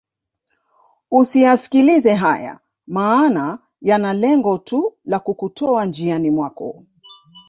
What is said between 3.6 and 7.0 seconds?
yana lengo tu la kukutoa njiani mwako